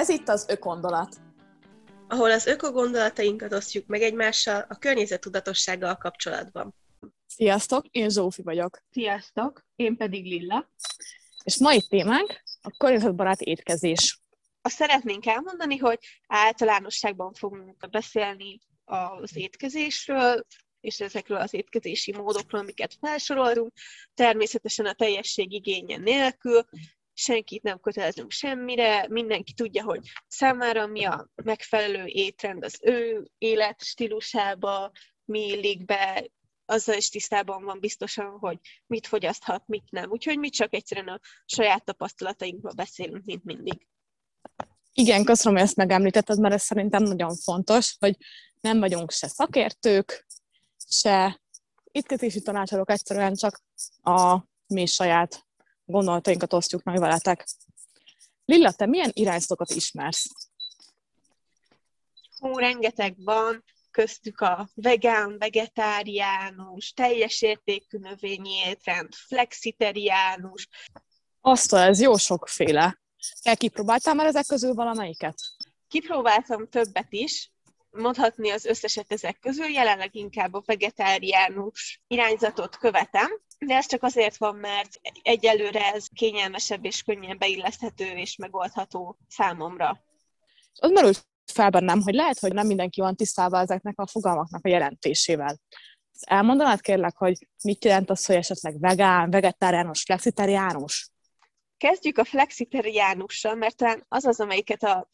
[0.00, 1.16] Ez itt az ökondolat.
[2.08, 6.74] Ahol az ökogondolatainkat osztjuk meg egymással a környezettudatossággal kapcsolatban.
[7.26, 8.82] Sziasztok, én Zsófi vagyok.
[8.90, 10.70] Sziasztok, én pedig Lilla.
[11.44, 14.20] És mai témánk a környezetbarát étkezés.
[14.62, 20.46] Azt szeretnénk elmondani, hogy általánosságban fogunk beszélni az étkezésről,
[20.80, 23.72] és ezekről az étkezési módokról, amiket felsorolunk,
[24.14, 26.64] természetesen a teljesség igénye nélkül,
[27.20, 34.90] senkit nem kötelezünk semmire, mindenki tudja, hogy számára mi a megfelelő étrend az ő életstílusába,
[35.24, 36.30] mi illik be,
[36.64, 40.10] azzal is tisztában van biztosan, hogy mit fogyaszthat, mit nem.
[40.10, 43.86] Úgyhogy mi csak egyszerűen a saját tapasztalatainkról beszélünk, mint mindig.
[44.92, 48.16] Igen, köszönöm, hogy ezt megemlítetted, mert ez szerintem nagyon fontos, hogy
[48.60, 50.26] nem vagyunk se szakértők,
[50.88, 51.40] se
[51.90, 53.62] étkezési tanácsadók, egyszerűen csak
[54.02, 55.46] a mi saját
[55.90, 57.46] gondolatainkat osztjuk meg veletek.
[58.44, 60.30] Lilla, te milyen irányzatokat ismersz?
[62.38, 70.68] Hú, rengeteg van, köztük a vegán, vegetáriánus, teljes értékű növényi étrend, flexitariánus.
[71.40, 73.00] Azt, ez jó sokféle.
[73.42, 75.34] Te kipróbáltál már ezek közül valamelyiket?
[75.88, 77.52] Kipróbáltam többet is,
[77.90, 84.36] mondhatni az összeset ezek közül, jelenleg inkább a vegetáriánus irányzatot követem, de ez csak azért
[84.36, 90.04] van, mert egyelőre ez kényelmesebb és könnyen beilleszthető és megoldható számomra.
[90.74, 94.68] Az merült fel bennem, hogy lehet, hogy nem mindenki van tisztában ezeknek a fogalmaknak a
[94.68, 95.60] jelentésével.
[96.20, 101.10] Elmondanád kérlek, hogy mit jelent az, hogy esetleg vegán, vegetáriánus, flexitariánus?
[101.76, 105.10] Kezdjük a flexitariánussal, mert talán az az, amelyiket a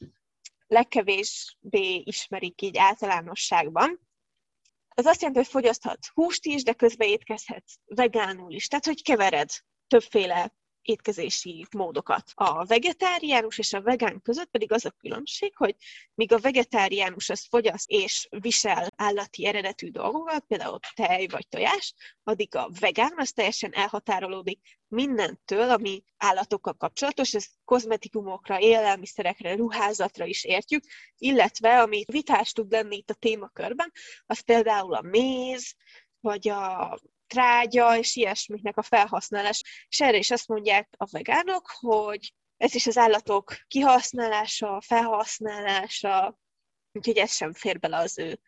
[0.66, 4.00] legkevésbé ismerik így általánosságban.
[4.88, 8.68] Az azt jelenti, hogy fogyaszthatsz húst is, de közben étkezhetsz vegánul is.
[8.68, 9.50] Tehát, hogy kevered
[9.86, 10.54] többféle
[10.86, 12.30] étkezési módokat.
[12.34, 15.76] A vegetáriánus és a vegán között pedig az a különbség, hogy
[16.14, 22.54] míg a vegetáriánus az fogyaszt és visel állati eredetű dolgokat, például tej vagy tojás, addig
[22.54, 30.84] a vegán az teljesen elhatárolódik mindentől, ami állatokkal kapcsolatos, ez kozmetikumokra, élelmiszerekre, ruházatra is értjük,
[31.16, 33.92] illetve ami vitás tud lenni itt a témakörben,
[34.26, 35.74] az például a méz,
[36.20, 39.62] vagy a trágya és ilyesmiknek a felhasználás.
[39.88, 46.38] És erre is azt mondják a vegánok, hogy ez is az állatok kihasználása, felhasználása,
[46.92, 48.40] úgyhogy ez sem fér bele az ő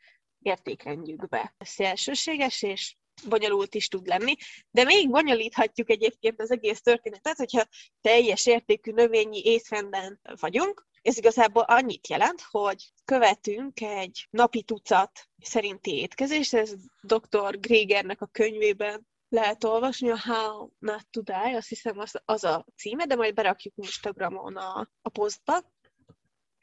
[0.43, 1.55] értékrendjükbe.
[1.59, 2.97] Ez szélsőséges, és
[3.29, 4.35] bonyolult is tud lenni,
[4.71, 7.67] de még bonyolíthatjuk egyébként az egész történetet, hogyha
[8.01, 15.95] teljes értékű növényi étrenden vagyunk, ez igazából annyit jelent, hogy követünk egy napi tucat szerinti
[15.95, 17.61] étkezést, ez dr.
[17.61, 22.67] Grégernek a könyvében lehet olvasni, a How Not to Die, azt hiszem az, az a
[22.77, 25.63] címe, de majd berakjuk Instagramon a, a posztba.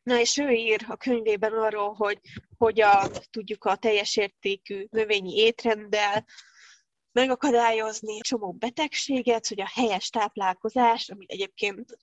[0.04, 2.20] Na és ő ír a könyvében arról, hogy
[2.58, 6.26] hogyan tudjuk a teljes értékű növényi étrenddel
[7.12, 11.98] megakadályozni csomó betegséget, hogy a helyes táplálkozás, amit egyébként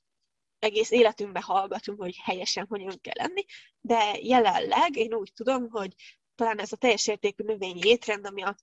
[0.63, 3.45] egész életünkben hallgatunk, hogy helyesen hogyan kell lenni,
[3.81, 5.95] de jelenleg én úgy tudom, hogy
[6.35, 8.57] talán ez a teljes értékű növényi étrend, ami a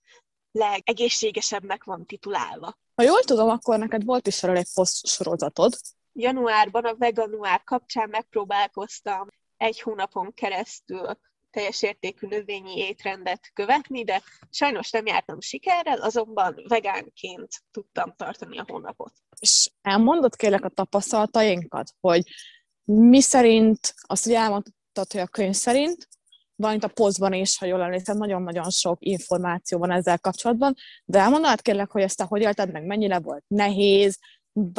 [0.52, 2.78] legegészségesebbnek van titulálva.
[2.94, 5.72] Ha jól tudom, akkor neked volt is erről egy poszt sorozatod.
[6.12, 11.18] Januárban a veganuár kapcsán megpróbálkoztam egy hónapon keresztül
[11.50, 18.64] teljes értékű növényi étrendet követni, de sajnos nem jártam sikerrel, azonban vegánként tudtam tartani a
[18.66, 19.12] hónapot.
[19.38, 22.22] És elmondod kérlek a tapasztalatainkat, hogy
[22.84, 26.08] mi szerint, azt ugye elmondtad, hogy a könyv szerint,
[26.56, 30.74] van itt a posztban is, ha jól emlékszem, nagyon-nagyon sok információ van ezzel kapcsolatban,
[31.04, 34.18] de elmondanád kérlek, hogy ezt te hogy élted meg, mennyire volt nehéz,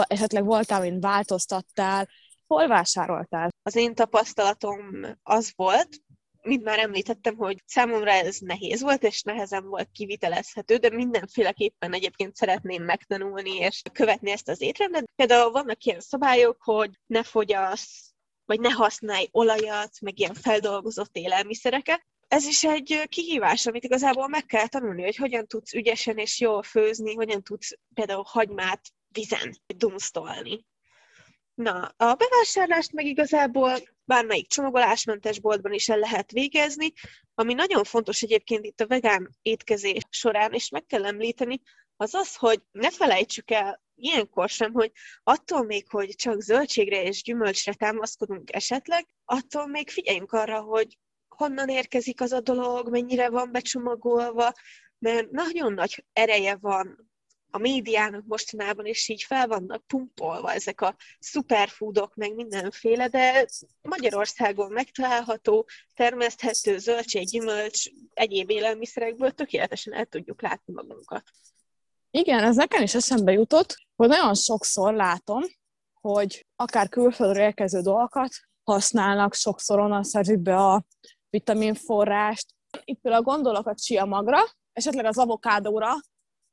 [0.08, 2.10] esetleg voltál, mint változtattál,
[2.48, 3.50] hol vásároltál?
[3.64, 4.80] Az én tapasztalatom
[5.24, 5.90] az volt,
[6.42, 12.36] mint már említettem, hogy számomra ez nehéz volt, és nehezen volt kivitelezhető, de mindenféleképpen egyébként
[12.36, 15.12] szeretném megtanulni és követni ezt az étrendet.
[15.16, 18.14] Például vannak ilyen szabályok, hogy ne fogyasz,
[18.46, 22.06] vagy ne használj olajat, meg ilyen feldolgozott élelmiszereket.
[22.28, 26.64] Ez is egy kihívás, amit igazából meg kell tanulni, hogy hogyan tudsz ügyesen és jól
[26.64, 30.66] főzni, hogyan tudsz például hagymát vizen dunsztolni.
[31.54, 33.78] Na, a bevásárlást meg igazából
[34.12, 36.92] bármelyik csomagolásmentes boltban is el lehet végezni.
[37.34, 41.62] Ami nagyon fontos egyébként itt a vegán étkezés során, és meg kell említeni,
[41.96, 44.92] az az, hogy ne felejtsük el ilyenkor sem, hogy
[45.24, 50.98] attól még, hogy csak zöldségre és gyümölcsre támaszkodunk esetleg, attól még figyeljünk arra, hogy
[51.28, 54.52] honnan érkezik az a dolog, mennyire van becsomagolva,
[54.98, 57.11] mert nagyon nagy ereje van
[57.52, 63.48] a médiának mostanában is így fel vannak pumpolva ezek a superfoodok, meg mindenféle, de
[63.82, 71.24] Magyarországon megtalálható, termeszthető zöldség, gyümölcs, egyéb élelmiszerekből tökéletesen el tudjuk látni magunkat.
[72.12, 75.44] Igen, ez nekem is eszembe jutott, hogy nagyon sokszor látom,
[76.02, 78.30] hogy akár külföldről érkező dolgokat
[78.64, 80.86] használnak, sokszor onnan szerzik be a
[81.30, 82.46] vitaminforrást.
[82.84, 84.40] Itt például gondolok a chia magra,
[84.74, 85.94] esetleg az avokádóra,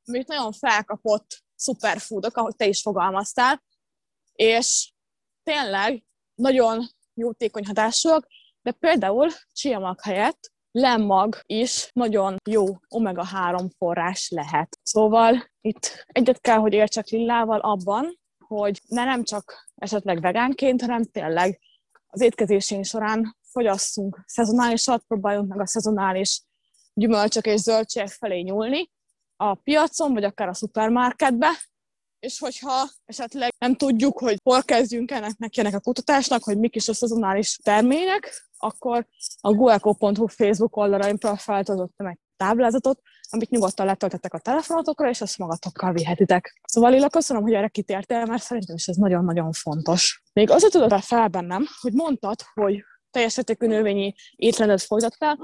[0.09, 3.63] amit nagyon felkapott superfoodok, ahogy te is fogalmaztál,
[4.33, 4.91] és
[5.43, 6.03] tényleg
[6.35, 8.27] nagyon jótékony hatásúak,
[8.61, 14.79] de például chia mag helyett lemmag is nagyon jó omega-3 forrás lehet.
[14.83, 21.05] Szóval itt egyet kell, hogy értsek Lillával abban, hogy ne nem csak esetleg vegánként, hanem
[21.05, 21.59] tényleg
[22.07, 26.41] az étkezésén során fogyasszunk szezonálisat, próbáljunk meg a szezonális
[26.93, 28.91] gyümölcsök és zöldségek felé nyúlni
[29.41, 31.49] a piacon, vagy akár a szupermarketbe,
[32.19, 36.75] és hogyha esetleg nem tudjuk, hogy hol kezdjünk ennek neki ennek a kutatásnak, hogy mik
[36.75, 39.07] is a szezonális termények, akkor
[39.41, 45.93] a goeco.hu Facebook oldalain feltöltöttem egy táblázatot, amit nyugodtan letöltettek a telefonotokra, és azt magatokkal
[45.93, 46.61] vihetitek.
[46.65, 50.23] Szóval Lila, köszönöm, hogy erre kitértél, mert szerintem is ez nagyon-nagyon fontos.
[50.33, 55.37] Még azért tudod fel bennem, hogy mondtad, hogy teljes értékű növényi étrendet folytattál,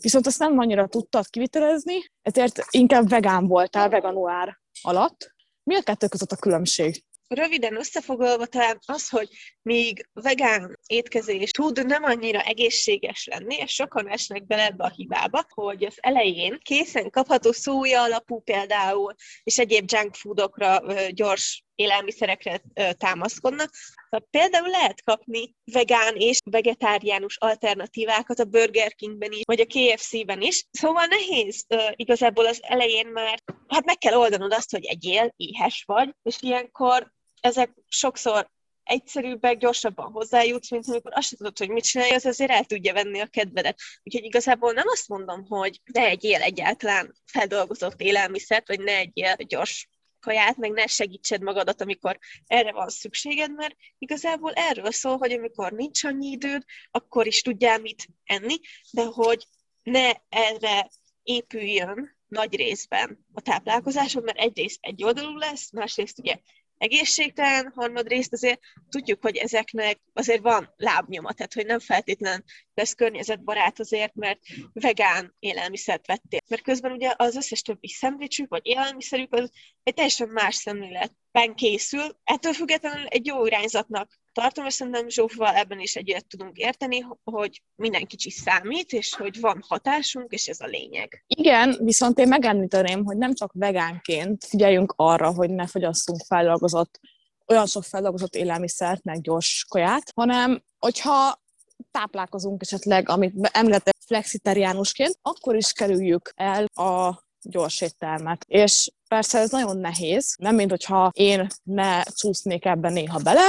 [0.00, 5.34] viszont azt nem annyira tudtad kivitelezni, ezért inkább vegán voltál, veganuár alatt.
[5.62, 7.04] Mi a kettő között a különbség?
[7.28, 9.28] Röviden összefoglalva talán az, hogy
[9.62, 15.46] míg vegán étkezés tud nem annyira egészséges lenni, és sokan esnek bele ebbe a hibába,
[15.48, 22.62] hogy az elején készen kapható szója alapú például, és egyéb junk foodokra, gyors élelmiszerekre
[22.98, 23.70] támaszkodnak.
[24.30, 30.66] Például lehet kapni vegán és vegetáriánus alternatívákat a Burger Kingben is, vagy a KFC-ben is.
[30.70, 36.14] Szóval nehéz igazából az elején, mert hát meg kell oldanod azt, hogy egyél, éhes vagy,
[36.22, 38.50] és ilyenkor ezek sokszor
[38.84, 43.20] egyszerűbbek, gyorsabban hozzájutsz, mint amikor azt tudod, hogy mit csinálj, az azért el tudja venni
[43.20, 43.78] a kedvedet.
[44.02, 49.88] Úgyhogy igazából nem azt mondom, hogy ne egyél egyáltalán feldolgozott élelmiszert, vagy ne egyél gyors
[50.22, 55.72] kaját, meg ne segítsed magadat, amikor erre van szükséged, mert igazából erről szól, hogy amikor
[55.72, 58.54] nincs annyi időd, akkor is tudjál mit enni,
[58.90, 59.46] de hogy
[59.82, 60.90] ne erre
[61.22, 66.36] épüljön nagy részben a táplálkozásod, mert egyrészt egy oldalú lesz, másrészt ugye
[66.82, 72.44] egészségtelen, harmadrészt azért tudjuk, hogy ezeknek azért van lábnyoma, tehát hogy nem feltétlen
[72.74, 74.40] lesz környezetbarát azért, mert
[74.72, 76.40] vegán élelmiszert vettél.
[76.48, 79.50] Mert közben ugye az összes többi szendvicsük vagy élelmiszerük az
[79.82, 82.16] egy teljesen más szemléletben készül.
[82.24, 87.62] Ettől függetlenül egy jó irányzatnak tartom, és szerintem Zsófval ebben is egyet tudunk érteni, hogy
[87.74, 91.24] minden kicsi számít, és hogy van hatásunk, és ez a lényeg.
[91.26, 97.00] Igen, viszont én megemlíteném, hogy nem csak vegánként figyeljünk arra, hogy ne fogyasszunk feldolgozott,
[97.46, 101.40] olyan sok feldolgozott élelmiszert, meg gyors kaját, hanem hogyha
[101.90, 108.44] táplálkozunk esetleg, amit említett flexitariánusként, akkor is kerüljük el a gyors éttermet.
[108.48, 113.48] És persze ez nagyon nehéz, nem mint hogyha én ne csúsznék ebben néha bele,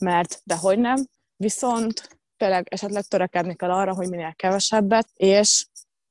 [0.00, 1.06] mert dehogy nem,
[1.36, 5.66] viszont tényleg esetleg törekedni kell arra, hogy minél kevesebbet, és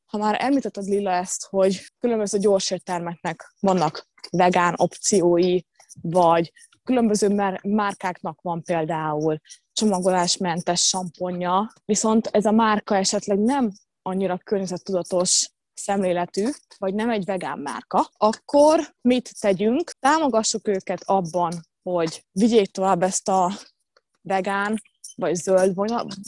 [0.05, 5.61] ha már említetted Lila ezt, hogy különböző gyorséttermeknek vannak vegán opciói,
[6.01, 6.51] vagy
[6.83, 9.39] különböző márkáknak van például
[9.73, 13.71] csomagolásmentes samponja, viszont ez a márka esetleg nem
[14.01, 16.47] annyira környezettudatos szemléletű,
[16.77, 19.91] vagy nem egy vegán márka, akkor mit tegyünk?
[19.99, 23.51] Támogassuk őket abban, hogy vigyék tovább ezt a
[24.27, 24.81] vegán
[25.15, 25.73] vagy zöld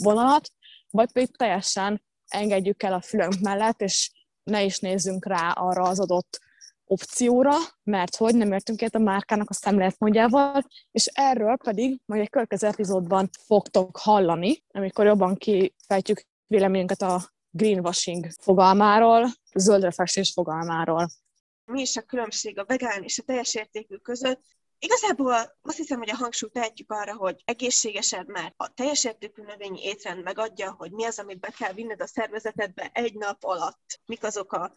[0.04, 0.52] vonalat,
[0.90, 4.12] vagy pedig teljesen engedjük el a fülünk mellett, és
[4.44, 6.40] ne is nézzünk rá arra az adott
[6.86, 12.30] opcióra, mert hogy nem értünk egyet a márkának a szemléletmódjával, és erről pedig majd egy
[12.30, 21.10] következő epizódban fogtok hallani, amikor jobban kifejtjük véleményünket a greenwashing fogalmáról, zöldre festés fogalmáról.
[21.66, 24.42] Mi is a különbség a vegán és a teljes értékű között?
[24.82, 29.84] Igazából azt hiszem, hogy a hangsúlyt tehetjük arra, hogy egészségesebb, mert a teljes értékű növényi
[29.84, 34.00] étrend megadja, hogy mi az, amit be kell vinned a szervezetedbe egy nap alatt.
[34.06, 34.74] Mik azok a,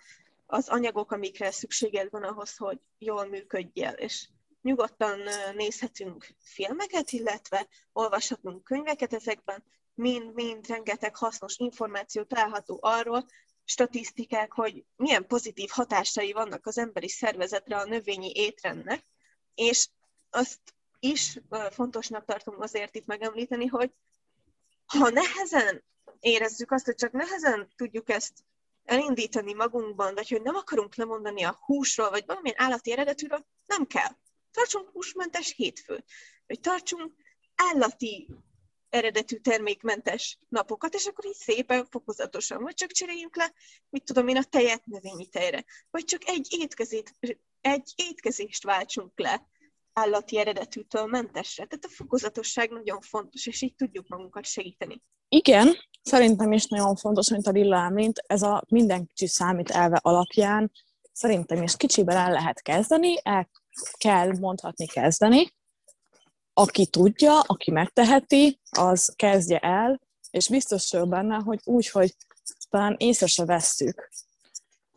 [0.47, 3.90] az anyagok, amikre szükséged van ahhoz, hogy jól működjél.
[3.90, 4.28] És
[4.62, 5.21] nyugodtan
[5.54, 13.26] nézhetünk filmeket, illetve olvashatunk könyveket ezekben, mind-mind rengeteg hasznos információ található arról,
[13.64, 19.04] statisztikák, hogy milyen pozitív hatásai vannak az emberi szervezetre a növényi étrendnek,
[19.54, 19.88] és
[20.30, 20.61] azt
[20.99, 21.38] is
[21.71, 23.92] fontosnak tartom azért itt megemlíteni, hogy
[24.87, 25.85] ha nehezen
[26.21, 28.32] érezzük azt, hogy csak nehezen tudjuk ezt
[28.85, 34.16] elindítani magunkban, vagy hogy nem akarunk lemondani a húsról, vagy valamilyen állati eredetűről, Nem kell.
[34.50, 36.04] Tartsunk húsmentes hétfőt,
[36.47, 37.12] vagy tartsunk
[37.54, 38.28] állati
[38.92, 43.52] eredetű termékmentes napokat, és akkor így szépen, fokozatosan, vagy csak cseréljünk le,
[43.88, 47.12] mit tudom én, a tejet növényi tejre, vagy csak egy, étkezét,
[47.61, 49.46] egy étkezést váltsunk le
[49.92, 51.66] állati eredetűtől mentesre.
[51.66, 55.02] Tehát a fokozatosság nagyon fontos, és így tudjuk magunkat segíteni.
[55.28, 59.99] Igen, szerintem is nagyon fontos, mint a Lilla említ, ez a minden kicsi számít elve
[60.02, 60.70] alapján,
[61.12, 63.49] szerintem is kicsiben el lehet kezdeni, el
[63.99, 65.52] kell mondhatni kezdeni,
[66.54, 72.14] aki tudja, aki megteheti, az kezdje el, és biztos vagyok benne, hogy úgy, hogy
[72.71, 74.11] talán észre se vesszük,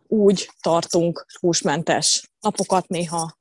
[0.07, 3.38] úgy tartunk húsmentes napokat, néha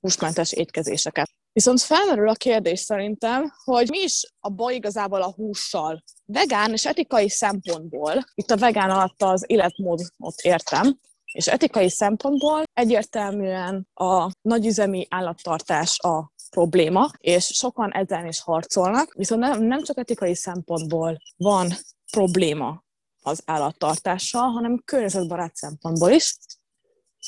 [0.00, 1.30] húsmentes étkezéseket.
[1.52, 6.02] Viszont felmerül a kérdés szerintem, hogy mi is a baj igazából a hússal.
[6.24, 10.98] Vegán és etikai szempontból, itt a vegán alatt az életmódot értem,
[11.32, 19.58] és etikai szempontból egyértelműen a nagyüzemi állattartás a probléma, és sokan ezzel is harcolnak, viszont
[19.58, 21.72] nem csak etikai szempontból van
[22.10, 22.84] probléma
[23.22, 26.36] az állattartással, hanem környezetbarát szempontból is,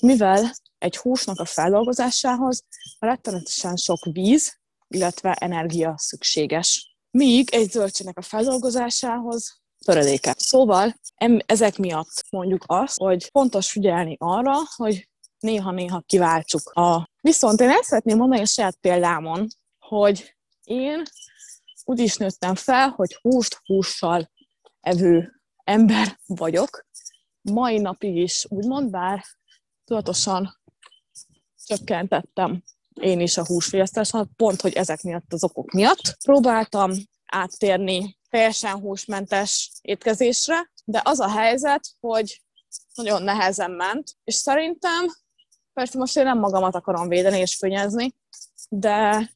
[0.00, 2.64] mivel egy húsnak a feldolgozásához
[2.98, 6.96] rettenetesen sok víz, illetve energia szükséges.
[7.10, 10.34] Míg egy zöldségnek a feldolgozásához töredéke.
[10.38, 10.94] Szóval
[11.46, 17.12] ezek miatt mondjuk azt, hogy fontos figyelni arra, hogy néha-néha kiváltsuk a...
[17.24, 19.46] Viszont én el szeretném mondani a saját példámon,
[19.78, 21.02] hogy én
[21.84, 24.30] úgy is nőttem fel, hogy húst hússal
[24.80, 26.86] evő ember vagyok.
[27.40, 29.24] Mai napig is úgymond, bár
[29.84, 30.60] tudatosan
[31.66, 32.62] csökkentettem
[33.00, 36.16] én is a húsfogyasztásomat, pont, hogy ezek miatt az okok miatt.
[36.24, 36.92] Próbáltam
[37.26, 42.42] áttérni teljesen húsmentes étkezésre, de az a helyzet, hogy
[42.94, 45.06] nagyon nehezen ment, és szerintem,
[45.74, 48.14] persze most én nem magamat akarom védeni és fönyezni,
[48.68, 49.30] de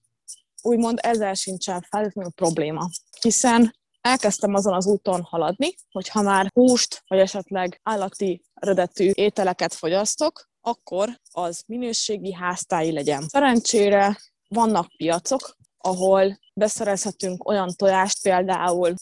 [0.62, 2.88] úgymond ezzel sincsen feltétlenül probléma.
[3.20, 9.74] Hiszen elkezdtem azon az úton haladni, hogy ha már húst, vagy esetleg állati eredetű ételeket
[9.74, 13.28] fogyasztok, akkor az minőségi háztáji legyen.
[13.28, 14.18] Szerencsére
[14.48, 18.94] vannak piacok, ahol beszerezhetünk olyan tojást például,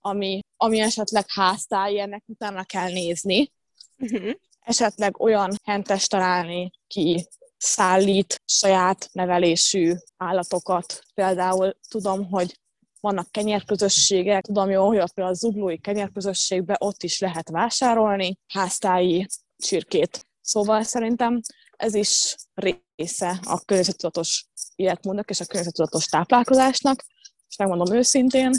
[0.00, 3.52] ami, ami esetleg háztáj, ennek utána kell nézni.
[3.98, 4.32] Uh-huh.
[4.68, 11.00] Esetleg olyan hentes találni, ki szállít saját nevelésű állatokat.
[11.14, 12.58] Például tudom, hogy
[13.00, 20.26] vannak kenyérközösségek, tudom jó, hogy például a zuglói kenyérközösségben ott is lehet vásárolni háztáji csirkét.
[20.40, 21.40] Szóval szerintem
[21.76, 27.04] ez is része a környezettudatos életmódnak és a környezettudatos táplálkozásnak,
[27.48, 28.52] és megmondom őszintén,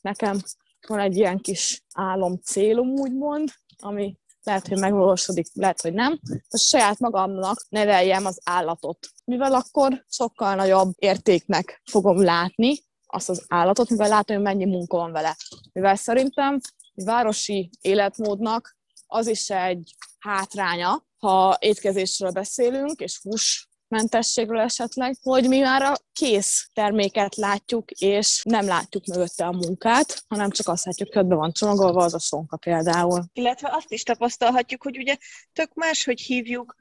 [0.00, 0.38] nekem
[0.86, 6.56] van egy ilyen kis álom célom, úgymond, ami lehet, hogy megvalósodik, lehet, hogy nem, a
[6.56, 9.08] saját magamnak neveljem az állatot.
[9.24, 14.96] Mivel akkor sokkal nagyobb értéknek fogom látni azt az állatot, mivel látom, hogy mennyi munka
[14.96, 15.36] van vele.
[15.72, 16.58] Mivel szerintem
[16.94, 25.58] városi életmódnak az is egy hátránya, ha étkezésről beszélünk, és hús mentességről esetleg, hogy mi
[25.58, 31.14] már a kész terméket látjuk, és nem látjuk mögötte a munkát, hanem csak azt látjuk,
[31.14, 33.24] hogy be van csomagolva az a sonka például.
[33.32, 35.16] Illetve azt is tapasztalhatjuk, hogy ugye
[35.52, 36.74] tök más, hogy hívjuk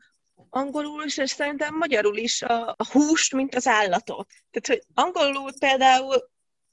[0.50, 4.28] angolul is, és szerintem magyarul is a, a húst, mint az állatot.
[4.52, 6.30] Tehát, hogy angolul például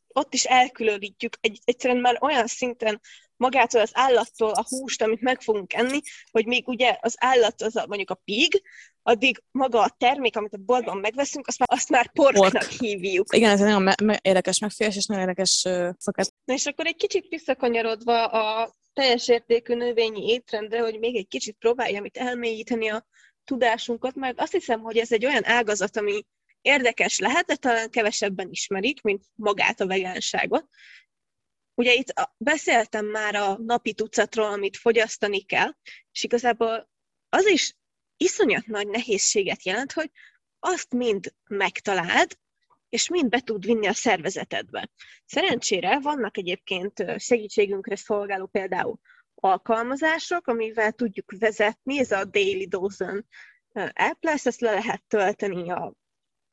[0.09, 3.01] ott is elkülönítjük egy, egyszerűen már olyan szinten
[3.37, 7.77] magától az állattól a húst, amit meg fogunk enni, hogy még ugye az állat, az
[7.77, 8.63] a, mondjuk a pig,
[9.09, 12.71] addig maga a termék, amit a boltban megveszünk, azt már, azt már porknak Pork.
[12.71, 13.37] hívjuk.
[13.37, 16.29] Igen, ez egy nagyon me- me- érdekes megfélés, és nagyon érdekes uh, szokás.
[16.45, 21.57] Na és akkor egy kicsit visszakanyarodva a teljes értékű növényi étrendre, hogy még egy kicsit
[21.59, 23.07] próbáljam itt elmélyíteni a
[23.45, 26.27] tudásunkat, mert azt hiszem, hogy ez egy olyan ágazat, ami
[26.61, 30.67] érdekes lehet, de talán kevesebben ismerik, mint magát a vegánságot.
[31.75, 35.71] Ugye itt beszéltem már a napi tucatról, amit fogyasztani kell,
[36.13, 36.91] és igazából
[37.29, 37.77] az is
[38.19, 40.11] iszonyat nagy nehézséget jelent, hogy
[40.59, 42.39] azt mind megtaláld,
[42.89, 44.91] és mind be tud vinni a szervezetedbe.
[45.25, 48.99] Szerencsére vannak egyébként segítségünkre szolgáló például
[49.35, 53.27] alkalmazások, amivel tudjuk vezetni, ez a Daily Dozen
[53.93, 55.95] app lesz, ezt le lehet tölteni a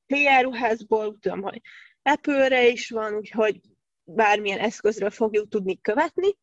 [0.05, 1.62] PR ruházból, tudom, hogy
[2.01, 3.60] Apple-re is van, úgyhogy
[4.03, 6.38] bármilyen eszközről fogjuk tudni követni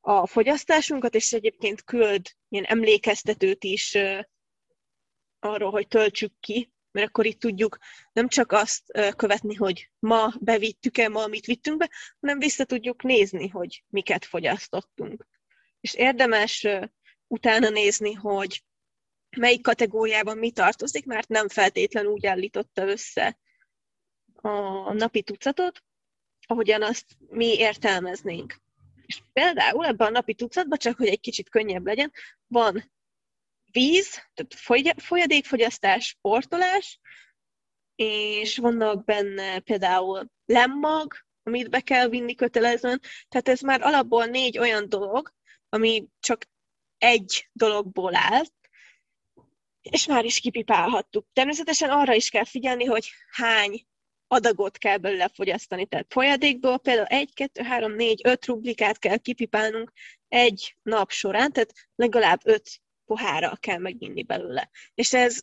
[0.00, 3.98] a fogyasztásunkat, és egyébként küld ilyen emlékeztetőt is
[5.46, 7.78] arról, hogy töltsük ki, mert akkor itt tudjuk
[8.12, 8.82] nem csak azt
[9.16, 15.26] követni, hogy ma bevittük-e, ma mit vittünk be, hanem vissza tudjuk nézni, hogy miket fogyasztottunk.
[15.80, 16.66] És érdemes
[17.26, 18.64] utána nézni, hogy
[19.36, 23.38] melyik kategóriában mi tartozik, mert nem feltétlenül úgy állította össze
[24.34, 25.82] a napi tucatot,
[26.46, 28.60] ahogyan azt mi értelmeznénk.
[29.06, 32.12] És például ebben a napi tucatban, csak hogy egy kicsit könnyebb legyen,
[32.46, 32.92] van
[33.76, 37.00] víz, tehát folyadékfogyasztás, sportolás,
[37.94, 43.00] és vannak benne például lemmag, amit be kell vinni kötelezően.
[43.28, 45.32] Tehát ez már alapból négy olyan dolog,
[45.68, 46.44] ami csak
[46.98, 48.44] egy dologból áll,
[49.82, 51.26] és már is kipipálhattuk.
[51.32, 53.86] Természetesen arra is kell figyelni, hogy hány
[54.26, 55.86] adagot kell belőle fogyasztani.
[55.86, 59.92] Tehát folyadékból például 1, 2, 3, 4, 5 rublikát kell kipipálnunk
[60.28, 64.70] egy nap során, tehát legalább 5 pohárral kell meginni belőle.
[64.94, 65.40] És ez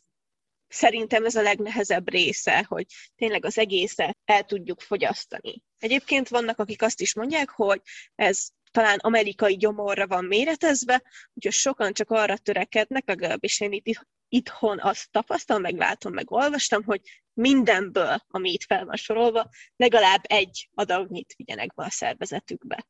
[0.68, 5.62] szerintem ez a legnehezebb része, hogy tényleg az egészet el tudjuk fogyasztani.
[5.78, 7.80] Egyébként vannak, akik azt is mondják, hogy
[8.14, 11.02] ez talán amerikai gyomorra van méretezve,
[11.34, 16.84] úgyhogy sokan csak arra törekednek, legalábbis én itt itthon azt tapasztalom, meg látom, meg olvastam,
[16.84, 17.00] hogy
[17.32, 22.86] mindenből, ami itt fel van sorolva, legalább egy adagnyit vigyenek be a szervezetükbe.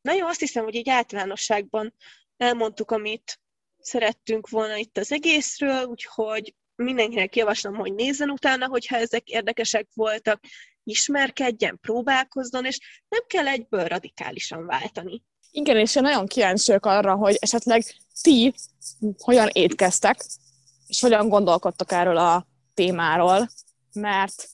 [0.00, 1.94] Na jó, azt hiszem, hogy így általánosságban
[2.36, 3.40] elmondtuk, amit
[3.84, 10.40] szerettünk volna itt az egészről, úgyhogy mindenkinek javaslom, hogy nézzen utána, hogyha ezek érdekesek voltak,
[10.84, 15.22] ismerkedjen, próbálkozzon, és nem kell egyből radikálisan váltani.
[15.50, 17.82] Igen, és én nagyon kíváncsi arra, hogy esetleg
[18.22, 18.54] ti
[19.18, 20.24] hogyan étkeztek,
[20.86, 23.48] és hogyan gondolkodtak erről a témáról,
[23.92, 24.48] mert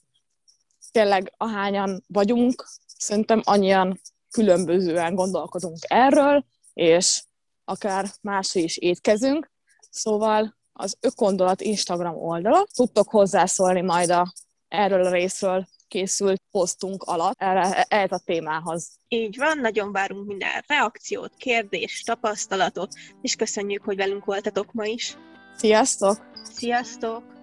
[0.91, 7.23] tényleg ahányan vagyunk, szerintem annyian különbözően gondolkodunk erről, és
[7.71, 9.51] akár más is étkezünk.
[9.89, 12.67] Szóval az Ökondolat Instagram oldala.
[12.75, 14.33] Tudtok hozzászólni majd a,
[14.67, 18.89] erről a részről készült posztunk alatt erre, erre a témához.
[19.07, 25.17] Így van, nagyon várunk minden reakciót, kérdést, tapasztalatot, és köszönjük, hogy velünk voltatok ma is.
[25.55, 26.17] Sziasztok!
[26.43, 27.40] Sziasztok!